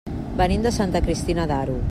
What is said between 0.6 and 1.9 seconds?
de Santa Cristina d'Aro.